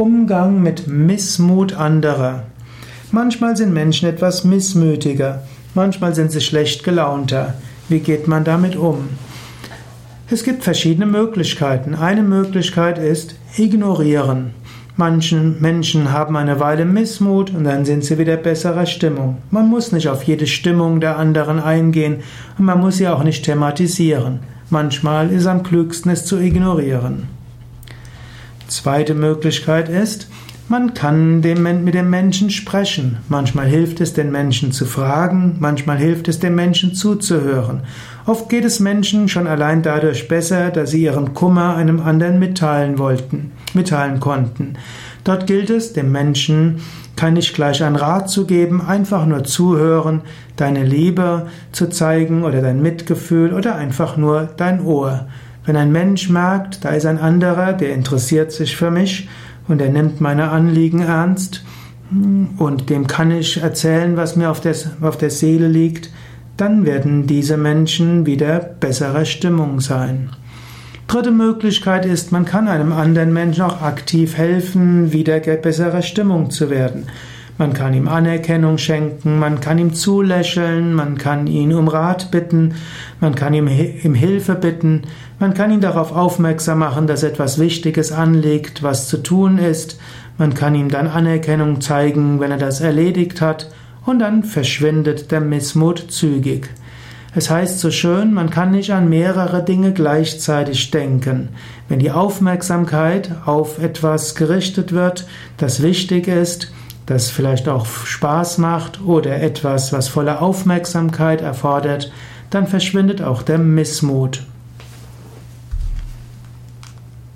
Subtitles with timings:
[0.00, 2.44] Umgang mit Missmut anderer.
[3.12, 5.42] Manchmal sind Menschen etwas missmütiger,
[5.74, 7.52] manchmal sind sie schlecht gelaunter.
[7.90, 9.10] Wie geht man damit um?
[10.30, 11.94] Es gibt verschiedene Möglichkeiten.
[11.94, 14.54] Eine Möglichkeit ist ignorieren.
[14.96, 19.36] Manchen Menschen haben eine Weile Missmut und dann sind sie wieder besserer Stimmung.
[19.50, 22.22] Man muss nicht auf jede Stimmung der anderen eingehen
[22.56, 24.38] und man muss sie auch nicht thematisieren.
[24.70, 27.39] Manchmal ist am klügsten es zu ignorieren.
[28.70, 30.28] Zweite Möglichkeit ist,
[30.68, 33.16] man kann mit dem Menschen sprechen.
[33.28, 37.82] Manchmal hilft es, den Menschen zu fragen, manchmal hilft es, dem Menschen zuzuhören.
[38.26, 42.98] Oft geht es Menschen schon allein dadurch besser, dass sie ihren Kummer einem anderen mitteilen
[42.98, 44.74] wollten, mitteilen konnten.
[45.24, 46.76] Dort gilt es, dem Menschen
[47.16, 50.22] kann nicht gleich einen Rat zu geben, einfach nur zuhören,
[50.54, 55.26] deine Liebe zu zeigen oder dein Mitgefühl oder einfach nur dein Ohr.
[55.64, 59.28] Wenn ein Mensch merkt, da ist ein anderer, der interessiert sich für mich
[59.68, 61.64] und er nimmt meine Anliegen ernst
[62.58, 66.10] und dem kann ich erzählen, was mir auf der, auf der Seele liegt,
[66.56, 70.30] dann werden diese Menschen wieder besserer Stimmung sein.
[71.06, 76.70] Dritte Möglichkeit ist, man kann einem anderen Menschen auch aktiv helfen, wieder besserer Stimmung zu
[76.70, 77.06] werden.
[77.60, 82.72] Man kann ihm Anerkennung schenken, man kann ihm zulächeln, man kann ihn um Rat bitten,
[83.20, 85.02] man kann ihm um Hilfe bitten,
[85.38, 90.00] man kann ihn darauf aufmerksam machen, dass etwas Wichtiges anliegt, was zu tun ist,
[90.38, 93.70] man kann ihm dann Anerkennung zeigen, wenn er das erledigt hat,
[94.06, 96.70] und dann verschwindet der Missmut zügig.
[97.34, 101.50] Es heißt so schön, man kann nicht an mehrere Dinge gleichzeitig denken.
[101.90, 105.26] Wenn die Aufmerksamkeit auf etwas gerichtet wird,
[105.58, 106.72] das wichtig ist,
[107.10, 112.12] das vielleicht auch Spaß macht oder etwas, was volle Aufmerksamkeit erfordert,
[112.50, 114.44] dann verschwindet auch der Missmut.